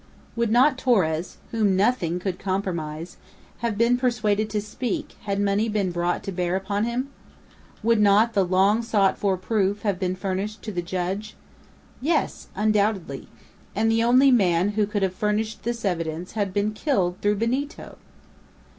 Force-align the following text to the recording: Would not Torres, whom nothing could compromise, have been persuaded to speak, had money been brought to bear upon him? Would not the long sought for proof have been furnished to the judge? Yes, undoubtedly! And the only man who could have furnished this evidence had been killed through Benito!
Would 0.35 0.49
not 0.49 0.79
Torres, 0.79 1.37
whom 1.51 1.75
nothing 1.75 2.17
could 2.19 2.39
compromise, 2.39 3.17
have 3.59 3.77
been 3.77 3.97
persuaded 3.99 4.49
to 4.49 4.59
speak, 4.59 5.15
had 5.25 5.39
money 5.39 5.69
been 5.69 5.91
brought 5.91 6.23
to 6.23 6.31
bear 6.31 6.55
upon 6.55 6.85
him? 6.85 7.11
Would 7.83 7.99
not 8.01 8.33
the 8.33 8.43
long 8.43 8.81
sought 8.81 9.15
for 9.19 9.37
proof 9.37 9.83
have 9.83 9.99
been 9.99 10.15
furnished 10.15 10.63
to 10.63 10.71
the 10.71 10.81
judge? 10.81 11.35
Yes, 12.01 12.47
undoubtedly! 12.55 13.27
And 13.75 13.91
the 13.91 14.03
only 14.03 14.31
man 14.31 14.69
who 14.69 14.87
could 14.87 15.03
have 15.03 15.13
furnished 15.13 15.61
this 15.61 15.85
evidence 15.85 16.31
had 16.31 16.51
been 16.51 16.73
killed 16.73 17.21
through 17.21 17.35
Benito! 17.35 17.99